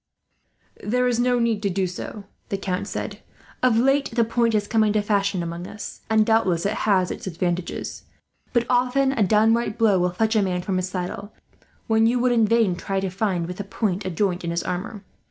"There 0.83 1.07
is 1.07 1.19
no 1.19 1.37
need 1.37 1.61
to 1.61 1.69
do 1.69 1.85
so," 1.85 2.23
the 2.49 2.57
Count 2.57 2.87
said. 2.87 3.19
"Of 3.61 3.77
late 3.77 4.09
the 4.09 4.23
point 4.23 4.55
has 4.55 4.65
come 4.67 4.83
into 4.83 4.99
fashion 5.03 5.43
among 5.43 5.67
us, 5.67 6.01
and 6.09 6.25
doubtless 6.25 6.65
it 6.65 6.73
has 6.89 7.11
advantages; 7.11 8.01
but 8.51 8.65
often 8.67 9.11
a 9.11 9.21
downright 9.21 9.77
blow 9.77 9.99
will 9.99 10.09
fetch 10.09 10.35
a 10.35 10.41
man 10.41 10.63
from 10.63 10.77
his 10.77 10.89
saddle, 10.89 11.33
when 11.85 12.07
you 12.07 12.17
would 12.17 12.31
in 12.31 12.47
vain 12.47 12.75
try 12.75 12.99
to 12.99 13.11
find, 13.11 13.45
with 13.45 13.57
the 13.57 13.63
point, 13.63 14.03
a 14.03 14.09
joint 14.09 14.43
in 14.43 14.49
his 14.49 14.63
armour. 14.63 15.03